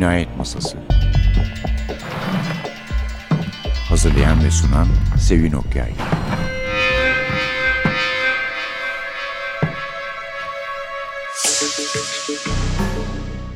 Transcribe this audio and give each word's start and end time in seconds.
Cinayet 0.00 0.36
Masası 0.36 0.78
Hazırlayan 3.88 4.44
ve 4.44 4.50
sunan 4.50 4.86
Sevin 5.28 5.52
Okyay 5.52 5.92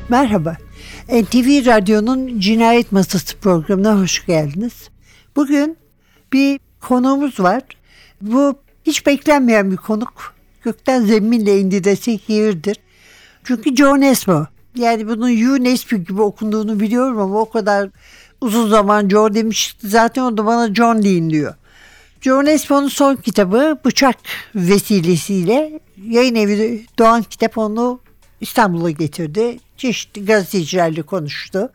Merhaba. 0.09 0.57
NTV 1.09 1.65
Radyo'nun 1.65 2.39
Cinayet 2.39 2.91
Masası 2.91 3.37
programına 3.37 3.99
hoş 3.99 4.25
geldiniz. 4.25 4.89
Bugün 5.35 5.77
bir 6.33 6.59
konuğumuz 6.79 7.39
var. 7.39 7.63
Bu 8.21 8.59
hiç 8.83 9.05
beklenmeyen 9.05 9.71
bir 9.71 9.77
konuk. 9.77 10.33
Gökten 10.63 11.05
zeminle 11.05 11.59
indi 11.59 11.83
desek 11.83 12.29
yeridir. 12.29 12.77
Çünkü 13.43 13.75
John 13.75 14.01
Esmo. 14.01 14.54
Yani 14.75 15.07
bunun 15.07 15.29
You 15.29 15.63
Nespo 15.63 15.95
gibi 15.97 16.21
okunduğunu 16.21 16.79
biliyorum 16.79 17.19
ama 17.19 17.39
o 17.39 17.49
kadar 17.49 17.89
uzun 18.41 18.69
zaman 18.69 19.09
Joe 19.09 19.33
demişti. 19.33 19.87
Zaten 19.87 20.21
o 20.21 20.37
da 20.37 20.45
bana 20.45 20.73
John 20.73 21.03
deyin 21.03 21.29
diyor. 21.29 21.55
John 22.21 22.45
Espo'nun 22.45 22.87
son 22.87 23.15
kitabı 23.15 23.77
Bıçak 23.85 24.15
vesilesiyle 24.55 25.79
yayın 26.07 26.35
evi 26.35 26.85
Doğan 26.99 27.23
Kitap 27.23 27.57
onu 27.57 27.99
İstanbul'a 28.41 28.91
getirdi. 28.91 29.59
Çeşitli 29.77 30.25
gazetecilerle 30.25 31.01
konuştu. 31.01 31.71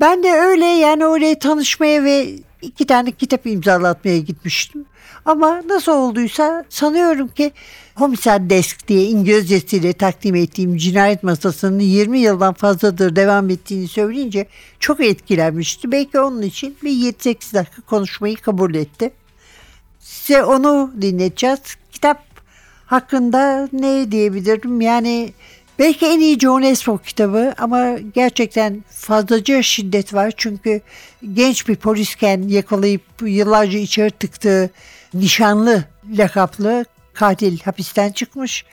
Ben 0.00 0.22
de 0.22 0.32
öyle 0.32 0.64
yani 0.64 1.06
oraya 1.06 1.38
tanışmaya 1.38 2.04
ve 2.04 2.34
iki 2.64 2.86
tane 2.86 3.10
kitap 3.10 3.46
imzalatmaya 3.46 4.18
gitmiştim. 4.18 4.84
Ama 5.24 5.62
nasıl 5.68 5.92
olduysa 5.92 6.64
sanıyorum 6.68 7.28
ki 7.28 7.52
Homicide 7.94 8.50
Desk 8.50 8.88
diye 8.88 9.04
İngilizcesiyle 9.04 9.92
takdim 9.92 10.34
ettiğim 10.34 10.76
cinayet 10.76 11.22
masasının 11.22 11.80
20 11.80 12.18
yıldan 12.18 12.54
fazladır 12.54 13.16
devam 13.16 13.50
ettiğini 13.50 13.88
söyleyince 13.88 14.46
çok 14.80 15.00
etkilenmişti. 15.00 15.92
Belki 15.92 16.20
onun 16.20 16.42
için 16.42 16.76
bir 16.82 16.90
7-8 16.90 17.54
dakika 17.54 17.82
konuşmayı 17.82 18.36
kabul 18.36 18.74
etti. 18.74 19.10
Size 20.00 20.44
onu 20.44 20.92
dinleteceğiz. 21.00 21.60
Kitap 21.92 22.24
hakkında 22.86 23.68
ne 23.72 24.12
diyebilirim? 24.12 24.80
Yani 24.80 25.32
belki 25.78 26.06
en 26.06 26.20
iyi 26.20 26.38
John 26.38 26.62
Espo 26.62 26.98
kitabı 26.98 27.54
ama 27.58 27.92
gerçekten 28.14 28.84
fazlaca 28.90 29.62
şiddet 29.62 30.14
var. 30.14 30.32
Çünkü 30.36 30.80
genç 31.34 31.68
bir 31.68 31.76
polisken 31.76 32.42
yakalayıp 32.48 33.02
yıllarca 33.22 33.78
içeri 33.78 34.10
tıktığı 34.10 34.70
nişanlı 35.14 35.84
lakaplı 36.18 36.84
katil 37.14 37.58
hapisten 37.60 38.12
çıkmış. 38.12 38.64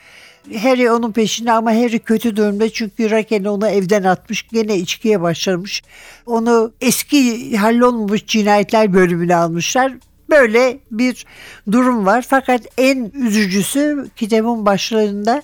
Harry 0.62 0.90
onun 0.90 1.12
peşinde 1.12 1.52
ama 1.52 1.70
Harry 1.70 1.98
kötü 1.98 2.36
durumda 2.36 2.72
çünkü 2.72 3.10
Raquel 3.10 3.46
onu 3.46 3.68
evden 3.68 4.02
atmış. 4.02 4.48
Gene 4.52 4.76
içkiye 4.76 5.20
başlamış. 5.20 5.82
Onu 6.26 6.72
eski 6.80 7.56
hallolmamış 7.56 8.26
cinayetler 8.26 8.92
bölümüne 8.92 9.36
almışlar. 9.36 9.92
Böyle 10.30 10.78
bir 10.90 11.26
durum 11.72 12.06
var. 12.06 12.24
Fakat 12.28 12.60
en 12.78 13.12
üzücüsü 13.14 14.06
kitabın 14.16 14.66
başlarında 14.66 15.42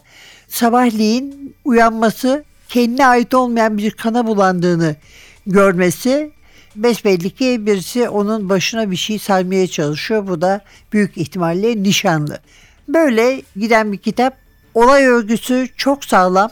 sabahleyin 0.49 1.55
uyanması 1.65 2.45
kendine 2.69 3.07
ait 3.07 3.35
olmayan 3.35 3.79
bir 3.79 3.91
kana 3.91 4.27
bulandığını 4.27 4.97
görmesi 5.47 6.31
besbelli 6.77 7.31
ki 7.31 7.67
birisi 7.67 8.09
onun 8.09 8.49
başına 8.49 8.91
bir 8.91 8.97
şey 8.97 9.19
sarmaya 9.19 9.67
çalışıyor. 9.67 10.27
Bu 10.27 10.41
da 10.41 10.61
büyük 10.93 11.19
ihtimalle 11.19 11.83
nişanlı. 11.83 12.39
Böyle 12.89 13.43
giden 13.57 13.93
bir 13.93 13.99
kitap. 13.99 14.37
Olay 14.75 15.05
örgüsü 15.07 15.69
çok 15.77 16.05
sağlam. 16.05 16.51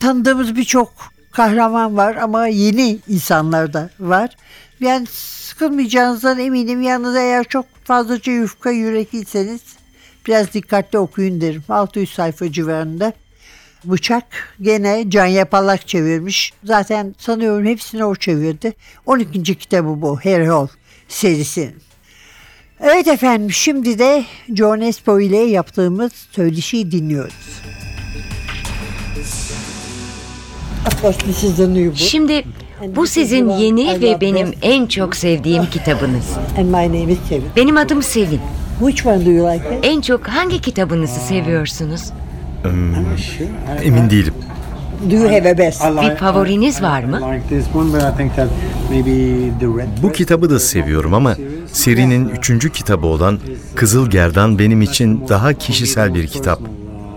Tanıdığımız 0.00 0.56
birçok 0.56 0.92
kahraman 1.32 1.96
var 1.96 2.16
ama 2.16 2.46
yeni 2.46 2.98
insanlar 3.08 3.72
da 3.72 3.90
var. 4.00 4.36
Yani 4.80 5.06
sıkılmayacağınızdan 5.06 6.38
eminim. 6.38 6.82
Yalnız 6.82 7.16
eğer 7.16 7.44
çok 7.44 7.66
fazlaca 7.84 8.32
yufka 8.32 8.70
yürekliyseniz 8.70 9.60
biraz 10.26 10.52
dikkatli 10.52 10.98
okuyun 10.98 11.40
derim. 11.40 11.62
600 11.68 12.10
sayfa 12.10 12.52
civarında. 12.52 13.12
Bıçak 13.84 14.24
gene 14.60 15.04
Can 15.08 15.26
Yapalak 15.26 15.88
çevirmiş. 15.88 16.52
Zaten 16.64 17.14
sanıyorum 17.18 17.66
hepsini 17.66 18.04
o 18.04 18.14
çevirdi. 18.14 18.72
12. 19.06 19.42
kitabı 19.58 20.02
bu 20.02 20.16
Harry 20.16 20.46
Hall 20.46 20.68
serisinin. 21.08 21.74
Evet 22.80 23.08
efendim 23.08 23.50
şimdi 23.52 23.98
de 23.98 24.24
John 24.54 24.80
Espo 24.80 25.20
ile 25.20 25.36
yaptığımız 25.36 26.12
söyleşiyi 26.30 26.90
dinliyoruz. 26.92 27.34
Şimdi 31.96 32.44
bu 32.96 33.06
sizin 33.06 33.48
yeni 33.48 34.00
ve 34.00 34.20
benim 34.20 34.52
en 34.62 34.86
çok 34.86 35.16
sevdiğim 35.16 35.66
kitabınız. 35.66 36.24
And 36.58 36.66
my 36.66 37.00
name 37.00 37.12
is 37.12 37.18
Sevin. 37.28 37.44
Benim 37.56 37.76
adım 37.76 38.02
Sevin. 38.02 38.40
En 39.82 40.00
çok 40.00 40.28
hangi 40.28 40.60
kitabınızı 40.60 41.20
seviyorsunuz? 41.20 42.02
Emin 43.82 44.10
değilim. 44.10 44.34
Do 45.10 45.14
you 45.14 45.28
have 45.28 45.50
a 45.50 45.58
best? 45.58 45.82
Bir 46.02 46.16
favoriniz 46.16 46.82
var 46.82 47.04
mı? 47.04 47.20
Bu 50.02 50.12
kitabı 50.12 50.50
da 50.50 50.58
seviyorum 50.60 51.14
ama 51.14 51.36
serinin 51.72 52.28
üçüncü 52.28 52.72
kitabı 52.72 53.06
olan 53.06 53.38
Kızıl 53.74 54.10
Gerdan 54.10 54.58
benim 54.58 54.82
için 54.82 55.28
daha 55.28 55.52
kişisel 55.52 56.14
bir 56.14 56.26
kitap. 56.26 56.60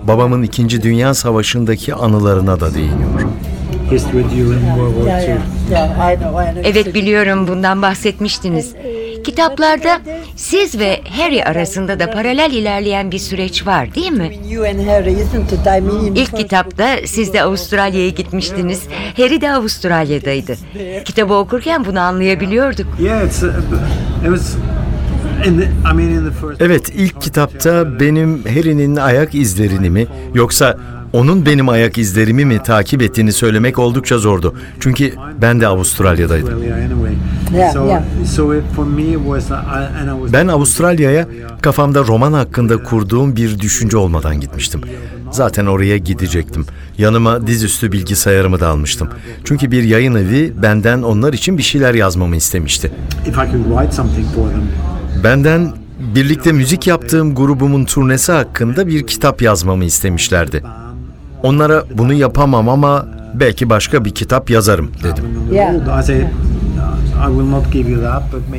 Babamın 0.07 0.44
İkinci 0.44 0.81
Dünya 0.84 1.13
Savaşı'ndaki 1.13 1.94
anılarına 1.94 2.59
da 2.59 2.73
değiniyor. 2.73 3.22
Yeah, 3.91 5.28
yeah, 5.28 5.38
yeah, 5.72 6.13
I 6.13 6.17
know, 6.17 6.44
I 6.44 6.53
know. 6.53 6.69
Evet 6.69 6.94
biliyorum 6.95 7.47
bundan 7.47 7.81
bahsetmiştiniz. 7.81 8.73
Kitaplarda 9.25 10.01
siz 10.35 10.79
ve 10.79 11.01
Harry 11.17 11.43
arasında 11.43 11.99
da 11.99 12.11
paralel 12.11 12.51
ilerleyen 12.51 13.11
bir 13.11 13.19
süreç 13.19 13.67
var 13.67 13.95
değil 13.95 14.11
mi? 14.11 14.31
İlk 16.15 16.37
kitapta 16.37 16.87
siz 17.05 17.33
de 17.33 17.41
Avustralya'ya 17.43 18.09
gitmiştiniz. 18.09 18.83
Harry 19.17 19.41
de 19.41 19.51
Avustralya'daydı. 19.51 20.55
Kitabı 21.05 21.33
okurken 21.33 21.85
bunu 21.85 21.99
anlayabiliyorduk. 21.99 22.87
Evet 26.59 26.89
ilk 26.95 27.21
kitapta 27.21 27.99
benim 27.99 28.43
Harry'nin 28.43 28.95
ayak 28.95 29.35
izlerini 29.35 29.89
mi 29.89 30.07
yoksa 30.33 30.77
onun 31.15 31.45
benim 31.45 31.69
ayak 31.69 31.97
izlerimi 31.97 32.45
mi 32.45 32.63
takip 32.63 33.01
ettiğini 33.01 33.33
söylemek 33.33 33.79
oldukça 33.79 34.17
zordu. 34.17 34.55
Çünkü 34.79 35.13
ben 35.41 35.61
de 35.61 35.67
Avustralya'daydım. 35.67 36.61
Ben 40.33 40.47
Avustralya'ya 40.47 41.27
kafamda 41.61 42.03
roman 42.03 42.33
hakkında 42.33 42.83
kurduğum 42.83 43.35
bir 43.35 43.59
düşünce 43.59 43.97
olmadan 43.97 44.39
gitmiştim. 44.39 44.81
Zaten 45.31 45.65
oraya 45.65 45.97
gidecektim. 45.97 46.65
Yanıma 46.97 47.47
dizüstü 47.47 47.91
bilgisayarımı 47.91 48.59
da 48.59 48.67
almıştım. 48.67 49.09
Çünkü 49.43 49.71
bir 49.71 49.83
yayın 49.83 50.15
evi 50.15 50.53
benden 50.61 51.01
onlar 51.01 51.33
için 51.33 51.57
bir 51.57 51.63
şeyler 51.63 51.93
yazmamı 51.93 52.35
istemişti. 52.35 52.91
Benden 55.23 55.73
birlikte 56.15 56.51
müzik 56.51 56.87
yaptığım 56.87 57.35
grubumun 57.35 57.85
turnesi 57.85 58.31
hakkında 58.31 58.87
bir 58.87 59.07
kitap 59.07 59.41
yazmamı 59.41 59.85
istemişlerdi. 59.85 60.63
Onlara 61.45 61.83
bunu 61.97 62.13
yapamam 62.13 62.69
ama 62.69 63.06
belki 63.33 63.69
başka 63.69 64.06
bir 64.06 64.16
kitap 64.16 64.50
yazarım 64.50 64.91
dedim. 65.03 65.25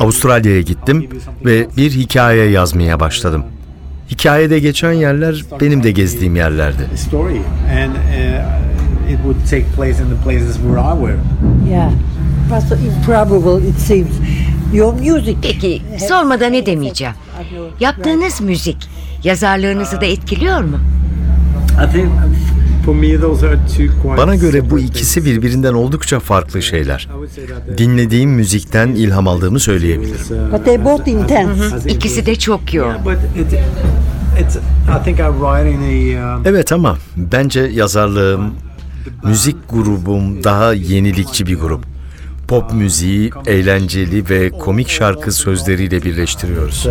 Avustralya'ya 0.00 0.60
gittim 0.60 1.08
ve 1.44 1.66
bir 1.76 1.90
hikaye 1.90 2.50
yazmaya 2.50 3.00
başladım. 3.00 3.44
Hikayede 4.10 4.58
geçen 4.58 4.92
yerler 4.92 5.44
benim 5.60 5.82
de 5.82 5.90
gezdiğim 5.90 6.36
yerlerdi. 6.36 6.86
Yeah. 11.70 11.90
But 12.50 12.78
improbable 12.78 13.68
it 13.68 13.78
seems. 13.78 14.10
Your 14.72 14.92
music. 14.92 15.36
Peki 15.42 15.82
sormadan 16.08 16.52
ne 16.52 16.66
demeyeceğim. 16.66 17.14
Yaptığınız 17.80 18.40
müzik 18.40 18.76
yazarlığınızı 19.24 20.00
da 20.00 20.04
etkiliyor 20.04 20.60
mu? 20.60 20.76
Bana 24.16 24.34
göre 24.34 24.70
bu 24.70 24.78
ikisi 24.78 25.24
birbirinden 25.24 25.74
oldukça 25.74 26.20
farklı 26.20 26.62
şeyler. 26.62 27.08
Dinlediğim 27.78 28.30
müzikten 28.30 28.88
ilham 28.88 29.28
aldığımı 29.28 29.60
söyleyebilirim. 29.60 30.52
But 30.52 30.64
they're 30.64 30.84
both 30.84 31.08
intense. 31.08 31.90
İkisi 31.90 32.26
de 32.26 32.36
çok 32.36 32.74
yoğun. 32.74 32.94
Evet 36.44 36.72
ama 36.72 36.96
bence 37.16 37.60
yazarlığım, 37.60 38.54
müzik 39.24 39.56
grubum 39.70 40.44
daha 40.44 40.72
yenilikçi 40.72 41.46
bir 41.46 41.58
grup. 41.58 41.84
Pop 42.48 42.72
müziği 42.72 43.30
eğlenceli 43.46 44.28
ve 44.30 44.50
komik 44.50 44.88
şarkı 44.88 45.32
sözleriyle 45.32 46.02
birleştiriyoruz. 46.02 46.86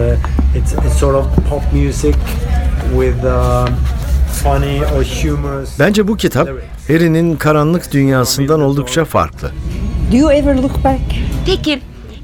Bence 5.80 6.08
bu 6.08 6.18
kitap 6.18 6.50
Harry'nin 6.88 7.36
karanlık 7.36 7.94
dünyasından 7.94 8.62
oldukça 8.62 9.06
farklı. 9.06 9.52
Do 10.12 10.18
you 10.18 10.32
ever 10.32 10.56
look 10.56 10.84
back? 10.84 11.00
Peki 11.46 11.80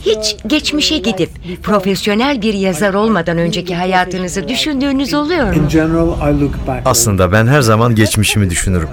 hiç 0.05 0.37
geçmişe 0.47 0.97
gidip 0.97 1.29
profesyonel 1.63 2.41
bir 2.41 2.53
yazar 2.53 2.93
olmadan 2.93 3.37
önceki 3.37 3.75
hayatınızı 3.75 4.47
düşündüğünüz 4.47 5.13
oluyor 5.13 5.47
mu? 5.47 5.53
In 5.53 5.67
general, 5.67 6.33
I 6.33 6.41
look 6.41 6.67
back. 6.67 6.81
Aslında 6.85 7.31
ben 7.31 7.47
her 7.47 7.61
zaman 7.61 7.95
geçmişimi 7.95 8.49
düşünürüm. 8.49 8.89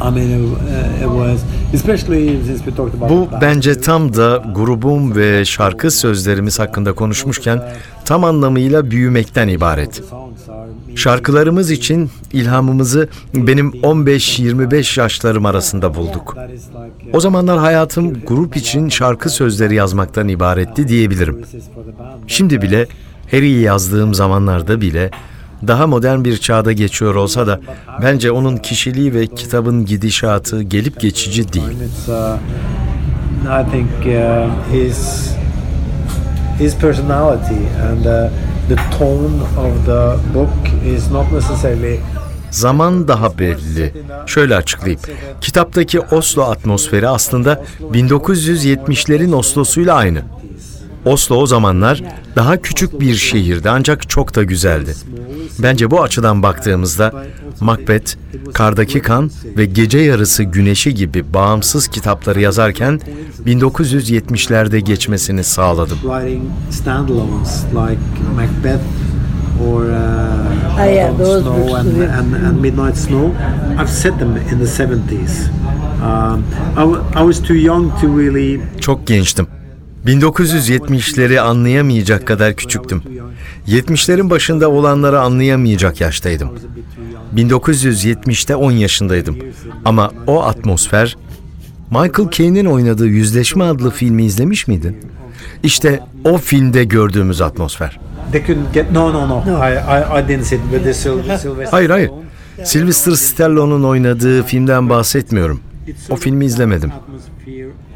I 0.00 0.10
mean, 0.10 0.30
it, 0.30 0.56
uh, 0.56 1.04
it 1.04 1.10
was 1.10 1.40
especially 1.74 2.42
since 2.46 2.64
we 2.64 2.74
talked 2.74 2.94
about. 2.94 3.10
Bu 3.10 3.28
bence 3.40 3.80
tam 3.80 4.16
da 4.16 4.42
grubum 4.54 5.16
ve 5.16 5.44
şarkı 5.44 5.90
sözlerimiz 5.90 6.58
hakkında 6.58 6.92
konuşmuşken 6.92 7.62
tam 8.04 8.24
anlamıyla 8.24 8.90
büyümekten 8.90 9.48
ibaret. 9.48 10.02
Şarkılarımız 10.96 11.70
için 11.70 12.10
ilhamımızı 12.32 13.08
benim 13.34 13.70
15-25 13.70 15.00
yaşlarım 15.00 15.46
arasında 15.46 15.94
bulduk. 15.94 16.36
O 17.12 17.20
zamanlar 17.20 17.58
hayatım 17.58 18.20
grup 18.26 18.56
için 18.56 18.88
şarkı 18.88 19.30
sözleri 19.30 19.74
yazmaktan 19.74 20.28
ibaretti 20.28 20.88
diyebilirim. 20.88 21.44
Şimdi 22.26 22.62
bile 22.62 22.86
Harry'i 23.30 23.60
yazdığım 23.60 24.14
zamanlarda 24.14 24.80
bile 24.80 25.10
daha 25.66 25.86
modern 25.86 26.24
bir 26.24 26.36
çağda 26.36 26.72
geçiyor 26.72 27.14
olsa 27.14 27.46
da 27.46 27.60
bence 28.02 28.30
onun 28.30 28.56
kişiliği 28.56 29.14
ve 29.14 29.26
kitabın 29.26 29.84
gidişatı 29.84 30.62
gelip 30.62 31.00
geçici 31.00 31.52
değil. 31.52 31.76
I 33.44 33.70
think 33.70 33.90
uh, 34.06 34.50
his 34.72 35.30
his 36.58 36.76
personality 36.76 37.54
and 37.90 38.04
uh, 38.04 38.30
the 38.70 38.76
tone 38.98 39.40
of 39.56 39.84
the 39.86 40.16
book 40.34 40.84
is 40.96 41.10
not 41.10 41.32
necessarily 41.32 42.00
Zaman 42.50 43.08
daha 43.08 43.38
belli. 43.38 43.92
Şöyle 44.26 44.56
açıklayayım. 44.56 45.00
Kitaptaki 45.40 46.00
Oslo 46.00 46.42
atmosferi 46.42 47.08
aslında 47.08 47.64
1970'lerin 47.92 49.34
Oslo'suyla 49.34 49.94
aynı. 49.94 50.22
Oslo 51.04 51.36
o 51.36 51.46
zamanlar 51.46 52.02
daha 52.36 52.56
küçük 52.62 53.00
bir 53.00 53.14
şehirdi 53.14 53.70
ancak 53.70 54.08
çok 54.10 54.34
da 54.36 54.42
güzeldi. 54.42 54.94
Bence 55.58 55.90
bu 55.90 56.02
açıdan 56.02 56.42
baktığımızda 56.42 57.12
Macbeth, 57.60 58.12
Kardaki 58.52 59.00
Kan 59.00 59.30
ve 59.56 59.64
Gece 59.64 59.98
Yarısı 59.98 60.42
Güneşi 60.42 60.94
gibi 60.94 61.34
bağımsız 61.34 61.88
kitapları 61.88 62.40
yazarken 62.40 63.00
1970'lerde 63.46 64.78
geçmesini 64.78 65.44
sağladım. 65.44 65.98
writing 66.02 66.42
standalones 66.70 67.64
like 67.64 68.00
Macbeth 68.36 68.82
or 69.70 69.82
uh, 69.82 69.94
Ah, 70.78 70.86
yeah, 70.86 71.10
Autumn 71.10 71.24
those 71.24 71.42
Snow 71.42 71.58
books, 71.68 71.74
and, 71.74 71.96
yeah. 71.96 72.18
and, 72.18 72.32
and 72.34 72.60
Midnight 72.60 72.96
Snow. 72.96 73.30
I've 73.82 73.88
set 73.90 74.18
them 74.18 74.36
in 74.36 74.58
the 74.58 74.84
70s. 74.84 75.50
Um, 76.02 76.44
I, 76.76 76.82
w- 76.82 77.02
I 77.16 77.22
was 77.32 77.42
too 77.42 77.56
young 77.56 78.00
to 78.00 78.18
really 78.18 78.60
Çok 78.80 79.06
gençtim. 79.06 79.46
1970'leri 80.06 81.40
anlayamayacak 81.40 82.26
kadar 82.26 82.56
küçüktüm. 82.56 83.02
70'lerin 83.68 84.30
başında 84.30 84.70
olanları 84.70 85.20
anlayamayacak 85.20 86.00
yaştaydım. 86.00 86.50
1970'te 87.36 88.56
10 88.56 88.70
yaşındaydım. 88.72 89.38
Ama 89.84 90.10
o 90.26 90.42
atmosfer 90.42 91.16
Michael 91.90 92.30
Caine'in 92.30 92.64
oynadığı 92.66 93.06
Yüzleşme 93.06 93.64
adlı 93.64 93.90
filmi 93.90 94.24
izlemiş 94.24 94.68
miydin? 94.68 94.96
İşte 95.62 96.00
o 96.24 96.38
filmde 96.38 96.84
gördüğümüz 96.84 97.40
atmosfer. 97.40 98.00
Hayır 101.70 101.90
hayır. 101.90 102.10
Sylvester 102.64 103.12
Stallone'un 103.12 103.84
oynadığı 103.84 104.42
filmden 104.42 104.88
bahsetmiyorum. 104.88 105.60
O 106.10 106.16
filmi 106.16 106.44
izlemedim. 106.44 106.92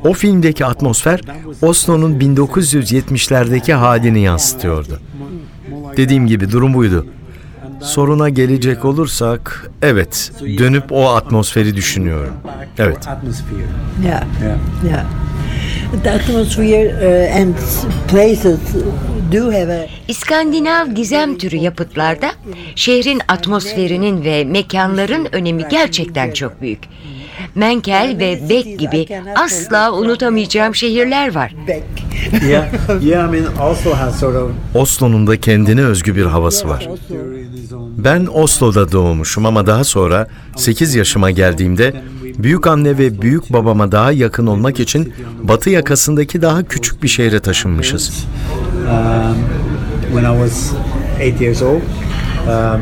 Atmosphere 0.04 0.08
O 0.08 0.12
filmdeki 0.12 0.64
atmosfer 0.64 1.20
Oslo'nun 1.62 2.20
1970'lerdeki 2.20 3.72
halini 3.72 4.20
yansıtıyordu. 4.20 5.00
Dediğim 5.96 6.26
gibi 6.26 6.50
durum 6.50 6.74
buydu. 6.74 7.06
Soruna 7.82 8.28
gelecek 8.28 8.84
olursak 8.84 9.70
evet 9.82 10.32
dönüp 10.58 10.92
o 10.92 11.08
atmosferi 11.08 11.76
düşünüyorum. 11.76 12.34
Evet. 12.78 13.08
atmosphere. 13.08 13.66
Yeah. 14.04 14.24
Yeah. 14.42 14.58
Yeah. 14.84 15.04
The 16.02 16.10
atmosphere 16.10 16.88
uh, 16.88 17.40
and 17.40 17.54
places 18.08 18.58
do 19.32 19.52
have 19.52 19.72
a 19.72 19.86
İskandinav 20.08 20.94
gizem 20.94 21.38
türü 21.38 21.56
yapıtlarda 21.56 22.30
şehrin 22.74 23.20
atmosferinin 23.28 24.24
ve 24.24 24.44
mekanların 24.44 25.28
önemi 25.32 25.62
gerçekten 25.70 26.32
çok 26.32 26.60
büyük. 26.60 26.80
Menkel 27.54 28.16
ve 28.20 28.48
Beck 28.48 28.78
gibi 28.78 29.08
asla 29.36 29.92
unutamayacağım 29.92 30.74
şehirler 30.74 31.34
var. 31.34 31.54
Oslo'nun 34.74 35.26
da 35.26 35.40
kendine 35.40 35.84
özgü 35.84 36.16
bir 36.16 36.24
havası 36.26 36.68
var. 36.68 36.88
Ben 37.98 38.28
Oslo'da 38.34 38.92
doğmuşum 38.92 39.46
ama 39.46 39.66
daha 39.66 39.84
sonra 39.84 40.28
8 40.56 40.94
yaşıma 40.94 41.30
geldiğimde 41.30 42.02
büyük 42.38 42.66
anne 42.66 42.98
ve 42.98 43.22
büyük 43.22 43.52
babama 43.52 43.92
daha 43.92 44.12
yakın 44.12 44.46
olmak 44.46 44.80
için 44.80 45.14
batı 45.42 45.70
yakasındaki 45.70 46.42
daha 46.42 46.62
küçük 46.62 47.02
bir 47.02 47.08
şehre 47.08 47.40
taşınmışız. 47.40 48.24
um, 48.88 49.36
when 50.12 50.24
I 50.24 50.48
was 50.48 50.72
eight 51.20 51.40
years 51.40 51.62
old 51.62 51.80
um, 52.48 52.80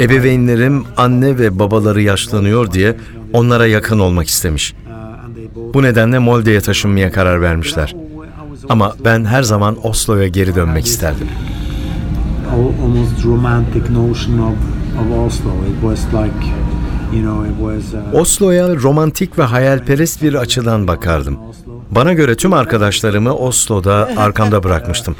Ebeveynlerim 0.00 0.84
anne 0.96 1.38
ve 1.38 1.58
babaları 1.58 2.02
yaşlanıyor 2.02 2.72
diye 2.72 2.96
onlara 3.32 3.66
yakın 3.66 3.98
olmak 3.98 4.28
istemiş. 4.28 4.74
Bu 5.74 5.82
nedenle 5.82 6.18
Molde'ye 6.18 6.60
taşınmaya 6.60 7.12
karar 7.12 7.42
vermişler. 7.42 7.94
Ama 8.68 8.94
ben 9.04 9.24
her 9.24 9.42
zaman 9.42 9.86
Oslo'ya 9.86 10.28
geri 10.28 10.54
dönmek 10.54 10.86
isterdim. 10.86 11.28
uh, 18.14 18.20
Oslo'ya 18.20 18.76
romantik 18.76 19.38
ve 19.38 19.42
hayalperest 19.42 20.22
bir 20.22 20.34
açıdan 20.34 20.88
bakardım. 20.88 21.38
Bana 21.90 22.12
göre 22.12 22.36
tüm 22.36 22.52
arkadaşlarımı 22.52 23.34
Oslo'da 23.34 24.08
arkamda 24.16 24.62
bırakmıştım. 24.62 25.16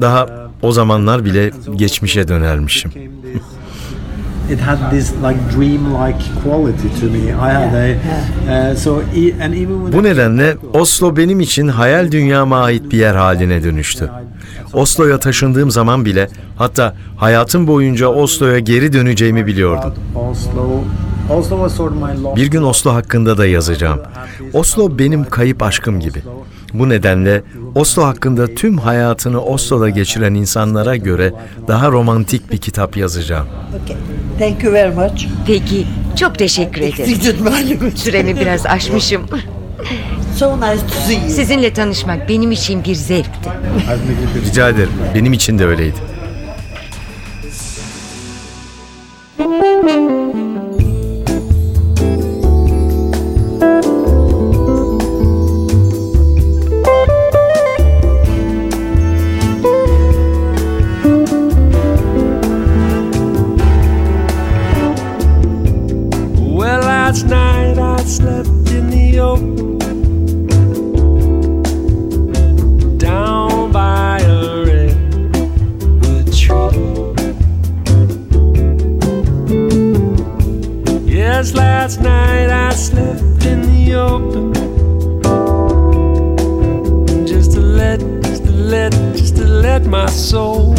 Daha 0.00 0.50
o 0.62 0.72
zamanlar 0.72 1.24
bile 1.24 1.50
geçmişe 1.76 2.28
dönermişim. 2.28 2.92
It 4.50 4.60
had 4.60 4.90
this 4.90 5.12
like 5.12 5.38
dream-like 5.56 6.22
quality 6.44 6.88
to 7.00 7.06
me. 7.06 7.18
I 7.18 7.52
had 7.52 7.74
a 7.74 8.70
uh, 8.70 8.76
so 8.76 9.02
e- 9.16 9.42
and 9.44 9.54
even 9.54 9.80
when 9.80 9.92
Bu 9.92 10.02
nedenle 10.02 10.56
Oslo 10.74 11.16
benim 11.16 11.40
için 11.40 11.68
hayal 11.68 12.12
dünyama 12.12 12.60
ait 12.62 12.92
bir 12.92 12.98
yer 12.98 13.14
haline 13.14 13.62
dönüştü. 13.62 14.10
Oslo'ya 14.72 15.18
taşındığım 15.18 15.70
zaman 15.70 16.04
bile 16.04 16.28
hatta 16.56 16.94
hayatım 17.16 17.66
boyunca 17.66 18.06
Oslo'ya 18.08 18.58
geri 18.58 18.92
döneceğimi 18.92 19.46
biliyordum. 19.46 19.94
Bir 22.36 22.46
gün 22.46 22.62
Oslo 22.62 22.94
hakkında 22.94 23.38
da 23.38 23.46
yazacağım. 23.46 24.00
Oslo 24.52 24.98
benim 24.98 25.24
kayıp 25.24 25.62
aşkım 25.62 26.00
gibi. 26.00 26.22
Bu 26.74 26.88
nedenle 26.88 27.42
Oslo 27.74 28.02
hakkında 28.02 28.54
tüm 28.54 28.78
hayatını 28.78 29.40
Oslo'da 29.42 29.88
geçiren 29.88 30.34
insanlara 30.34 30.96
göre 30.96 31.32
daha 31.68 31.90
romantik 31.90 32.52
bir 32.52 32.58
kitap 32.58 32.96
yazacağım. 32.96 33.46
Okay. 33.84 33.96
Thank 34.38 34.64
you 34.64 34.72
very 34.72 34.94
much. 34.94 35.24
Peki, 35.46 35.86
çok 36.16 36.38
teşekkür 36.38 36.80
ederim. 36.80 37.92
Süremi 37.96 38.40
biraz 38.40 38.66
aşmışım. 38.66 39.22
So 40.36 40.56
nice 40.56 40.86
to 40.86 40.94
see 41.06 41.14
you. 41.14 41.30
Sizinle 41.30 41.72
tanışmak 41.72 42.28
benim 42.28 42.52
için 42.52 42.84
bir 42.84 42.94
zevkti. 42.94 43.50
Rica 44.46 44.68
ederim. 44.68 44.90
Benim 45.14 45.32
için 45.32 45.58
de 45.58 45.66
öyleydi. 45.66 46.11
Last 67.22 67.30
night 67.30 67.78
I 67.78 68.02
slept 68.04 68.48
in 68.72 68.90
the 68.90 69.20
open 69.20 69.78
down 72.98 73.70
by 73.70 74.18
a 74.20 74.64
redwood 74.64 76.32
tree. 76.32 77.14
Yes, 81.06 81.54
last 81.54 82.00
night 82.00 82.50
I 82.50 82.72
slept 82.74 83.44
in 83.46 83.62
the 83.62 83.94
open 83.94 84.52
just 87.26 87.52
to 87.52 87.60
let, 87.60 88.00
just 88.22 88.44
to 88.44 88.50
let, 88.50 88.92
just 89.14 89.36
to 89.36 89.44
let 89.44 89.84
my 89.86 90.06
soul 90.06 90.74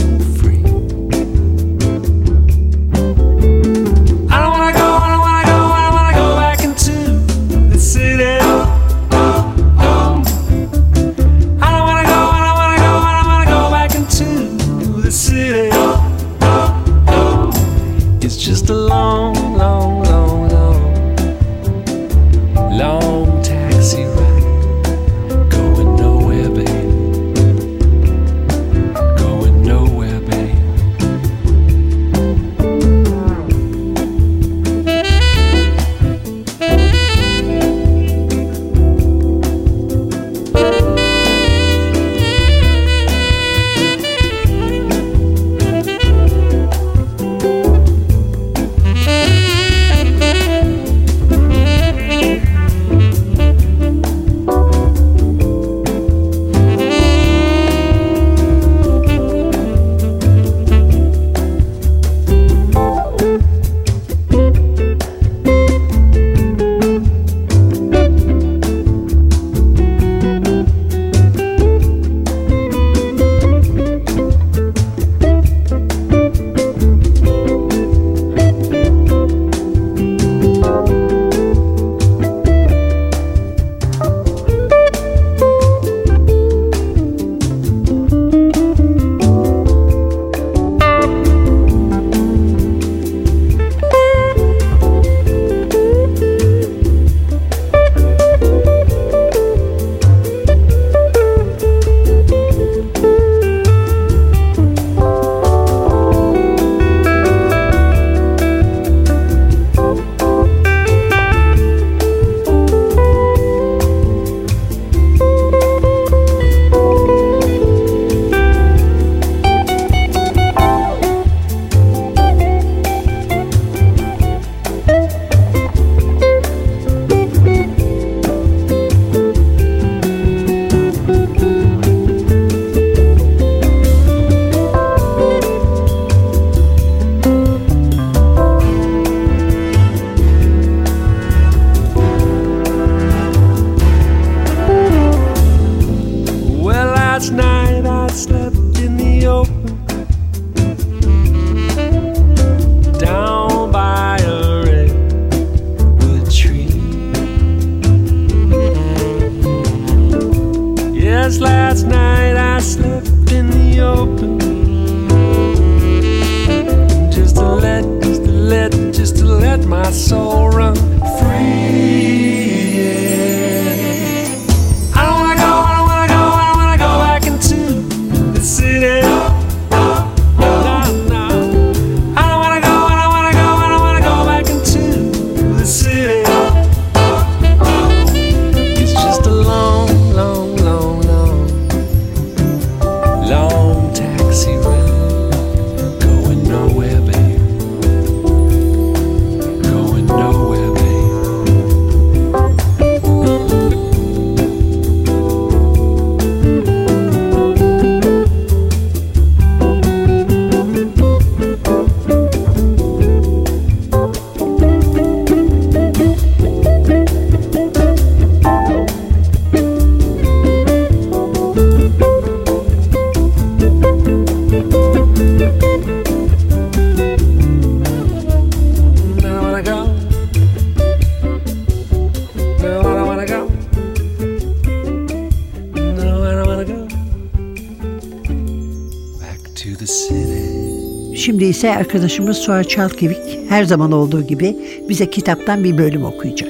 city. 241.63 241.67
Şimdi 241.67 241.74
ise 241.74 241.79
arkadaşımız 241.79 242.38
Suha 242.38 242.63
Çalkevik 242.63 243.50
her 243.50 243.63
zaman 243.63 243.91
olduğu 243.91 244.27
gibi 244.27 244.55
bize 244.89 245.10
kitaptan 245.10 245.63
bir 245.63 245.77
bölüm 245.77 246.05
okuyacak. 246.05 246.50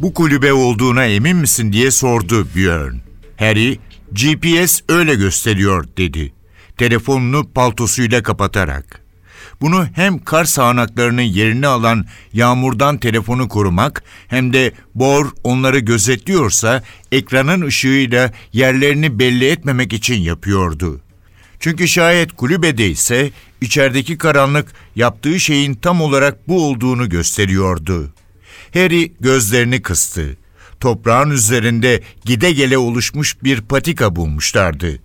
Bu 0.00 0.14
kulübe 0.14 0.52
olduğuna 0.52 1.04
emin 1.04 1.36
misin 1.36 1.72
diye 1.72 1.90
sordu 1.90 2.46
Björn. 2.56 2.94
Harry, 3.36 3.78
GPS 4.12 4.80
öyle 4.88 5.14
gösteriyor 5.14 5.88
dedi. 5.96 6.32
Telefonunu 6.76 7.48
paltosuyla 7.54 8.22
kapatarak. 8.22 8.99
Bunu 9.60 9.86
hem 9.94 10.18
kar 10.18 10.44
sağanaklarının 10.44 11.22
yerini 11.22 11.66
alan 11.66 12.06
yağmurdan 12.32 12.98
telefonu 12.98 13.48
korumak 13.48 14.02
hem 14.28 14.52
de 14.52 14.72
Bor 14.94 15.26
onları 15.44 15.78
gözetliyorsa 15.78 16.82
ekranın 17.12 17.66
ışığıyla 17.66 18.32
yerlerini 18.52 19.18
belli 19.18 19.48
etmemek 19.48 19.92
için 19.92 20.20
yapıyordu. 20.20 21.00
Çünkü 21.60 21.88
şayet 21.88 22.32
kulübedeyse 22.32 23.30
içerideki 23.60 24.18
karanlık 24.18 24.72
yaptığı 24.96 25.40
şeyin 25.40 25.74
tam 25.74 26.00
olarak 26.00 26.48
bu 26.48 26.66
olduğunu 26.66 27.08
gösteriyordu. 27.08 28.12
Harry 28.74 29.12
gözlerini 29.20 29.82
kıstı. 29.82 30.36
Toprağın 30.80 31.30
üzerinde 31.30 32.02
gide 32.24 32.52
gele 32.52 32.78
oluşmuş 32.78 33.36
bir 33.42 33.60
patika 33.60 34.16
bulmuşlardı 34.16 35.00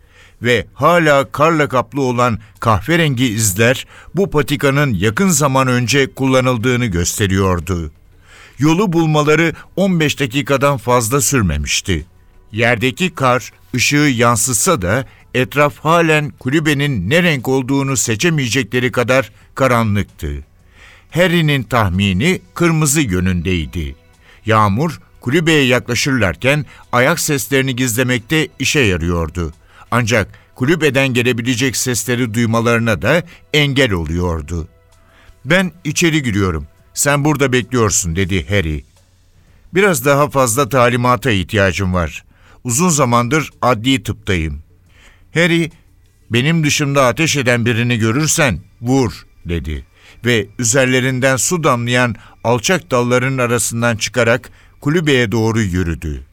ve 0.46 0.66
hala 0.74 1.32
karla 1.32 1.70
kaplı 1.70 2.02
olan 2.02 2.40
kahverengi 2.60 3.26
izler 3.26 3.88
bu 4.16 4.30
patikanın 4.30 4.94
yakın 4.94 5.30
zaman 5.30 5.68
önce 5.68 6.14
kullanıldığını 6.14 6.86
gösteriyordu. 6.86 7.92
Yolu 8.60 8.94
bulmaları 8.94 9.54
15 9.76 10.20
dakikadan 10.20 10.78
fazla 10.78 11.22
sürmemişti. 11.22 12.06
Yerdeki 12.52 13.16
kar 13.16 13.52
ışığı 13.76 13.96
yansıtsa 13.96 14.82
da 14.82 15.06
etraf 15.34 15.80
halen 15.80 16.30
kulübenin 16.30 17.10
ne 17.10 17.24
renk 17.24 17.48
olduğunu 17.48 17.98
seçemeyecekleri 17.98 18.92
kadar 18.92 19.32
karanlıktı. 19.56 20.46
Harry'nin 21.12 21.64
tahmini 21.64 22.42
kırmızı 22.54 23.02
yönündeydi. 23.02 23.96
Yağmur 24.46 25.00
kulübeye 25.22 25.66
yaklaşırlarken 25.66 26.66
ayak 26.92 27.20
seslerini 27.20 27.76
gizlemekte 27.76 28.48
işe 28.60 28.80
yarıyordu. 28.80 29.54
Ancak 29.96 30.28
kulübeden 30.56 31.08
gelebilecek 31.08 31.76
sesleri 31.76 32.34
duymalarına 32.34 33.02
da 33.02 33.24
engel 33.54 33.92
oluyordu. 33.92 34.68
Ben 35.46 35.72
içeri 35.84 36.24
giriyorum. 36.24 36.68
Sen 36.94 37.26
burada 37.26 37.52
bekliyorsun 37.52 38.16
dedi 38.16 38.50
Harry. 38.50 38.84
Biraz 39.74 40.06
daha 40.06 40.30
fazla 40.30 40.70
talimata 40.70 41.32
ihtiyacım 41.32 41.94
var. 41.94 42.24
Uzun 42.64 42.90
zamandır 42.90 43.50
adli 43.62 44.04
tıptayım. 44.04 44.64
Harry, 45.34 45.72
benim 46.30 46.64
dışımda 46.64 47.06
ateş 47.06 47.38
eden 47.38 47.66
birini 47.66 47.98
görürsen 47.98 48.60
vur 48.82 49.26
dedi 49.46 49.86
ve 50.26 50.48
üzerlerinden 50.60 51.36
su 51.36 51.64
damlayan 51.64 52.16
alçak 52.44 52.92
dalların 52.92 53.38
arasından 53.38 53.98
çıkarak 53.98 54.50
kulübeye 54.82 55.32
doğru 55.32 55.62
yürüdü. 55.62 56.24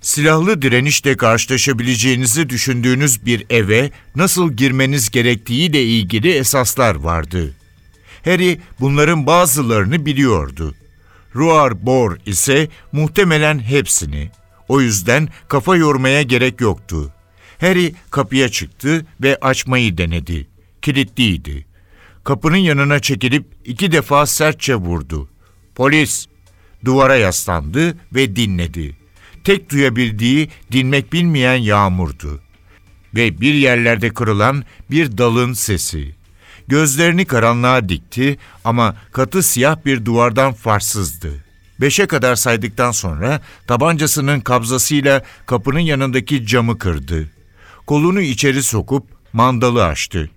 Silahlı 0.00 0.62
direnişle 0.62 1.16
karşılaşabileceğinizi 1.16 2.48
düşündüğünüz 2.48 3.26
bir 3.26 3.46
eve 3.50 3.90
nasıl 4.16 4.52
girmeniz 4.52 5.10
gerektiğiyle 5.10 5.84
ilgili 5.84 6.32
esaslar 6.32 6.94
vardı. 6.94 7.54
Harry 8.24 8.60
bunların 8.80 9.26
bazılarını 9.26 10.06
biliyordu. 10.06 10.74
Ruar 11.34 11.86
Bor 11.86 12.16
ise 12.26 12.68
muhtemelen 12.92 13.58
hepsini. 13.58 14.30
O 14.68 14.80
yüzden 14.80 15.28
kafa 15.48 15.76
yormaya 15.76 16.22
gerek 16.22 16.60
yoktu. 16.60 17.12
Harry 17.60 17.94
kapıya 18.10 18.48
çıktı 18.48 19.06
ve 19.22 19.38
açmayı 19.40 19.98
denedi. 19.98 20.48
Kilitliydi. 20.82 21.66
Kapının 22.24 22.56
yanına 22.56 22.98
çekilip 23.00 23.46
iki 23.64 23.92
defa 23.92 24.26
sertçe 24.26 24.74
vurdu. 24.74 25.28
Polis! 25.74 26.26
Duvara 26.84 27.16
yaslandı 27.16 27.98
ve 28.14 28.36
dinledi. 28.36 28.99
Tek 29.44 29.70
duyabildiği 29.70 30.48
dinmek 30.72 31.12
bilmeyen 31.12 31.54
yağmurdu. 31.54 32.40
Ve 33.14 33.40
bir 33.40 33.54
yerlerde 33.54 34.10
kırılan 34.10 34.64
bir 34.90 35.18
dalın 35.18 35.52
sesi. 35.52 36.14
Gözlerini 36.68 37.24
karanlığa 37.24 37.88
dikti 37.88 38.38
ama 38.64 38.96
katı 39.12 39.42
siyah 39.42 39.76
bir 39.84 40.04
duvardan 40.04 40.52
farsızdı. 40.52 41.44
Beşe 41.80 42.06
kadar 42.06 42.36
saydıktan 42.36 42.90
sonra 42.90 43.40
tabancasının 43.66 44.40
kabzasıyla 44.40 45.22
kapının 45.46 45.78
yanındaki 45.78 46.46
camı 46.46 46.78
kırdı. 46.78 47.30
Kolunu 47.86 48.20
içeri 48.20 48.62
sokup 48.62 49.06
mandalı 49.32 49.84
açtı. 49.84 50.30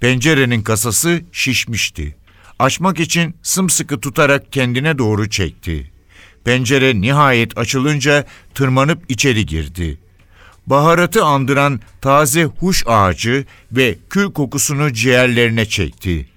Pencerenin 0.00 0.62
kasası 0.62 1.22
şişmişti. 1.32 2.16
Açmak 2.58 3.00
için 3.00 3.34
sımsıkı 3.42 4.00
tutarak 4.00 4.52
kendine 4.52 4.98
doğru 4.98 5.30
çekti. 5.30 5.93
Pencere 6.44 7.00
nihayet 7.00 7.58
açılınca 7.58 8.24
tırmanıp 8.54 9.02
içeri 9.08 9.46
girdi. 9.46 9.98
Baharatı 10.66 11.24
andıran 11.24 11.80
taze 12.00 12.44
huş 12.44 12.84
ağacı 12.86 13.44
ve 13.72 13.98
kül 14.10 14.32
kokusunu 14.32 14.92
ciğerlerine 14.92 15.66
çekti. 15.66 16.28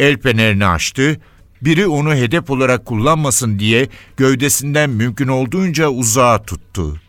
El 0.00 0.20
fenerini 0.20 0.66
açtı, 0.66 1.20
biri 1.62 1.86
onu 1.86 2.14
hedef 2.14 2.50
olarak 2.50 2.86
kullanmasın 2.86 3.58
diye 3.58 3.88
gövdesinden 4.16 4.90
mümkün 4.90 5.28
olduğunca 5.28 5.88
uzağa 5.88 6.42
tuttu. 6.42 7.00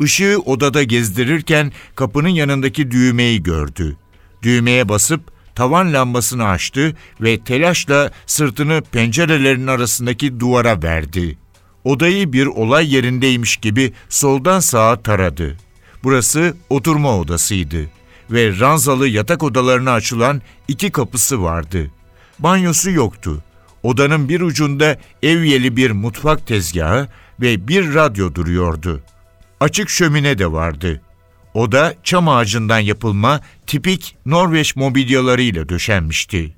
Işığı 0.00 0.38
odada 0.44 0.82
gezdirirken 0.82 1.72
kapının 1.94 2.28
yanındaki 2.28 2.90
düğmeyi 2.90 3.42
gördü. 3.42 3.96
Düğmeye 4.42 4.88
basıp 4.88 5.20
tavan 5.54 5.92
lambasını 5.92 6.44
açtı 6.44 6.96
ve 7.20 7.40
telaşla 7.40 8.10
sırtını 8.26 8.82
pencerelerin 8.92 9.66
arasındaki 9.66 10.40
duvara 10.40 10.82
verdi. 10.82 11.38
Odayı 11.84 12.32
bir 12.32 12.46
olay 12.46 12.94
yerindeymiş 12.94 13.56
gibi 13.56 13.92
soldan 14.08 14.60
sağa 14.60 15.02
taradı. 15.02 15.56
Burası 16.04 16.56
oturma 16.70 17.18
odasıydı 17.18 17.90
ve 18.30 18.60
ranzalı 18.60 19.08
yatak 19.08 19.42
odalarına 19.42 19.92
açılan 19.92 20.42
iki 20.68 20.92
kapısı 20.92 21.42
vardı. 21.42 21.90
Banyosu 22.38 22.90
yoktu. 22.90 23.42
Odanın 23.82 24.28
bir 24.28 24.40
ucunda 24.40 24.98
evyeli 25.22 25.76
bir 25.76 25.90
mutfak 25.90 26.46
tezgahı 26.46 27.08
ve 27.40 27.68
bir 27.68 27.94
radyo 27.94 28.34
duruyordu. 28.34 29.00
Açık 29.60 29.90
şömine 29.90 30.38
de 30.38 30.52
vardı. 30.52 31.00
Oda 31.54 31.94
çam 32.04 32.28
ağacından 32.28 32.78
yapılma 32.78 33.40
tipik 33.66 34.16
Norveç 34.26 34.76
mobilyalarıyla 34.76 35.68
döşenmişti. 35.68 36.54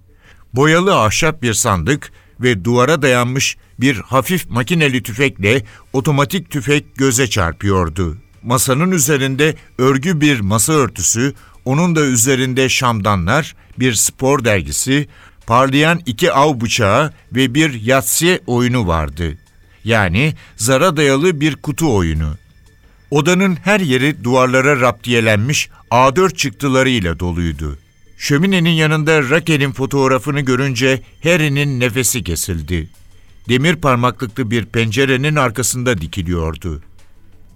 Boyalı 0.54 1.00
ahşap 1.00 1.42
bir 1.42 1.54
sandık 1.54 2.12
ve 2.40 2.64
duvara 2.64 3.02
dayanmış 3.02 3.56
bir 3.80 3.96
hafif 3.96 4.50
makineli 4.50 5.02
tüfekle 5.02 5.64
otomatik 5.92 6.50
tüfek 6.50 6.96
göze 6.96 7.26
çarpıyordu. 7.26 8.16
Masanın 8.42 8.90
üzerinde 8.90 9.54
örgü 9.78 10.20
bir 10.20 10.40
masa 10.40 10.72
örtüsü, 10.72 11.34
onun 11.64 11.96
da 11.96 12.00
üzerinde 12.00 12.68
şamdanlar, 12.68 13.56
bir 13.78 13.94
spor 13.94 14.44
dergisi, 14.44 15.08
parlayan 15.46 16.00
iki 16.06 16.32
av 16.32 16.60
bıçağı 16.60 17.12
ve 17.32 17.54
bir 17.54 17.80
yatsı 17.82 18.40
oyunu 18.46 18.86
vardı. 18.86 19.38
Yani 19.84 20.34
zara 20.56 20.96
dayalı 20.96 21.40
bir 21.40 21.56
kutu 21.56 21.96
oyunu. 21.96 22.36
Odanın 23.10 23.58
her 23.64 23.80
yeri 23.80 24.24
duvarlara 24.24 24.80
raptiyelenmiş 24.80 25.68
A4 25.90 26.36
çıktılarıyla 26.36 27.20
doluydu. 27.20 27.78
Şöminenin 28.16 28.70
yanında 28.70 29.30
Rakel'in 29.30 29.72
fotoğrafını 29.72 30.40
görünce 30.40 31.02
Harry'nin 31.22 31.80
nefesi 31.80 32.24
kesildi. 32.24 32.88
Demir 33.48 33.76
parmaklıklı 33.76 34.50
bir 34.50 34.66
pencerenin 34.66 35.36
arkasında 35.36 36.00
dikiliyordu. 36.00 36.82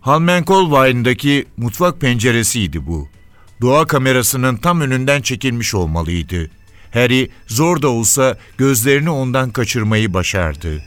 Halmenkolwein'daki 0.01 1.47
mutfak 1.57 2.01
penceresiydi 2.01 2.87
bu. 2.87 3.09
Doğa 3.61 3.87
kamerasının 3.87 4.57
tam 4.57 4.81
önünden 4.81 5.23
çekilmiş 5.23 5.75
olmalıydı. 5.75 6.51
Harry 6.93 7.31
zor 7.47 7.83
da 7.83 7.89
olsa 7.89 8.39
gözlerini 8.59 9.11
ondan 9.11 9.51
kaçırmayı 9.51 10.15
başardı. 10.15 10.83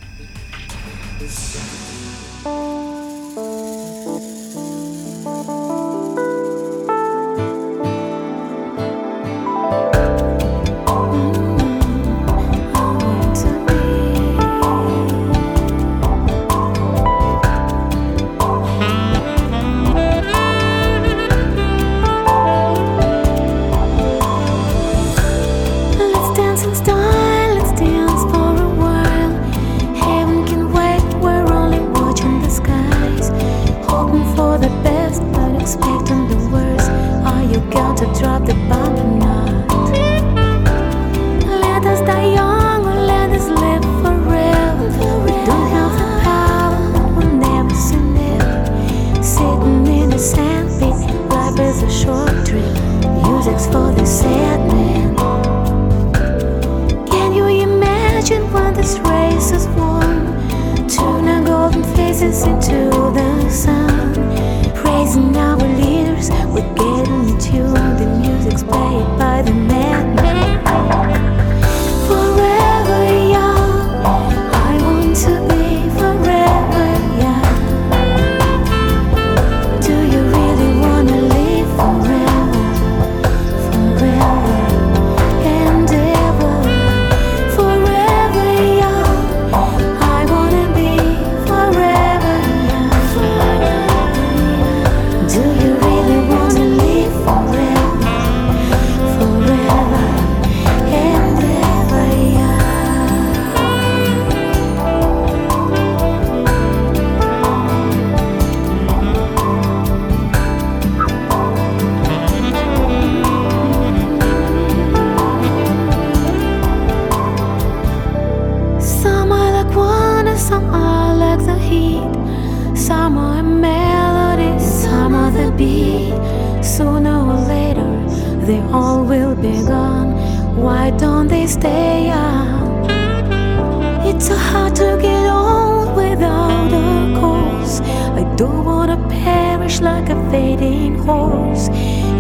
Don't 138.44 138.66
wanna 138.66 138.98
perish 139.08 139.80
like 139.80 140.10
a 140.10 140.18
fading 140.30 140.96
horse. 140.96 141.70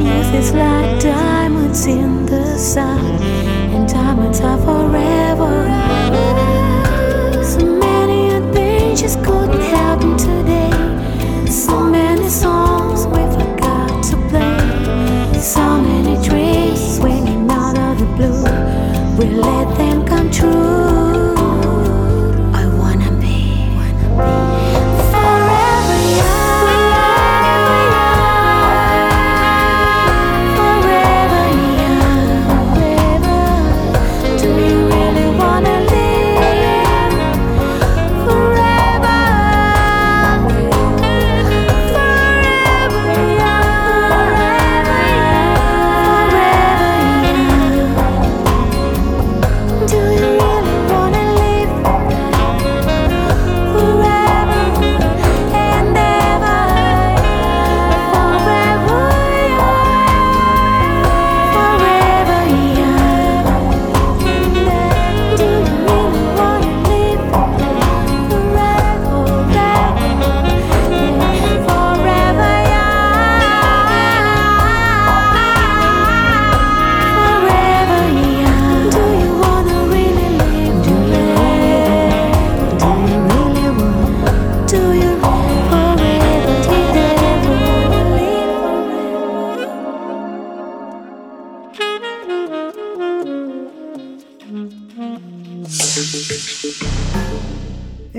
Youth 0.08 0.34
is 0.42 0.54
like 0.54 1.02
diamonds 1.02 1.86
in 1.86 2.26
the 2.26 2.58
sun, 2.58 3.22
and 3.74 3.84
diamonds 3.90 4.40
are 4.40 4.60
forever. 4.68 5.56
So 7.52 7.66
many 7.66 8.20
adventures 8.40 9.18
couldn't 9.18 9.63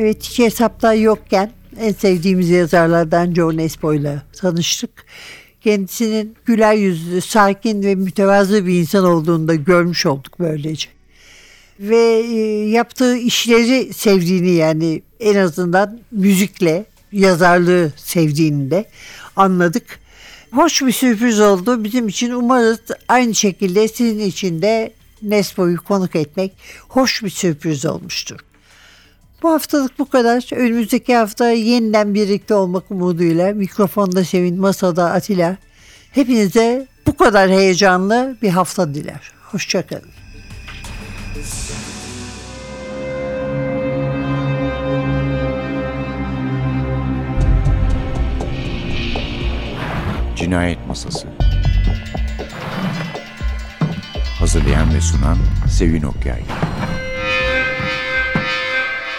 Evet 0.05 0.23
hiç 0.23 0.39
hesapta 0.39 0.95
yokken 0.95 1.51
en 1.81 1.93
sevdiğimiz 1.93 2.51
yazarlardan 2.51 3.35
John 3.35 3.59
Espo'yla 3.59 4.23
tanıştık. 4.33 4.91
Kendisinin 5.61 6.37
güler 6.45 6.75
yüzlü, 6.75 7.21
sakin 7.21 7.83
ve 7.83 7.95
mütevazı 7.95 8.67
bir 8.67 8.81
insan 8.81 9.05
olduğunu 9.05 9.49
da 9.49 9.55
görmüş 9.55 10.07
olduk 10.07 10.41
böylece. 10.41 10.89
Ve 11.81 12.21
e, 12.21 12.69
yaptığı 12.69 13.17
işleri 13.17 13.95
sevdiğini 13.95 14.51
yani 14.51 15.03
en 15.21 15.37
azından 15.37 16.01
müzikle 16.11 16.85
yazarlığı 17.13 17.93
sevdiğini 17.97 18.71
de 18.71 18.85
anladık. 19.37 20.01
Hoş 20.53 20.83
bir 20.83 20.93
sürpriz 20.93 21.41
oldu 21.41 21.85
bizim 21.85 22.09
için. 22.09 22.31
Umarız 22.31 22.81
aynı 23.09 23.35
şekilde 23.35 23.89
sizin 23.89 24.21
için 24.21 24.63
de 24.63 24.93
Nespo'yu 25.23 25.85
konuk 25.85 26.17
etmek 26.17 26.53
hoş 26.89 27.23
bir 27.23 27.31
sürpriz 27.31 27.87
olmuştur. 27.87 28.41
Bu 29.45 29.53
haftalık 29.53 29.99
bu 29.99 30.09
kadar. 30.09 30.57
Önümüzdeki 30.57 31.17
hafta 31.17 31.51
yeniden 31.51 32.15
birlikte 32.15 32.55
olmak 32.55 32.91
umuduyla 32.91 33.53
mikrofonda 33.53 34.25
Sevin, 34.25 34.61
masada 34.61 35.11
Atilla. 35.11 35.57
Hepinize 36.13 36.87
bu 37.07 37.17
kadar 37.17 37.51
heyecanlı 37.51 38.37
bir 38.43 38.49
hafta 38.49 38.95
diler. 38.95 39.33
Hoşçakalın. 39.43 40.11
Cinayet 50.37 50.87
Masası 50.89 51.29
Hazırlayan 54.39 54.95
ve 54.95 55.01
sunan 55.01 55.39
Sevin 55.71 56.03
Okyay 56.03 56.41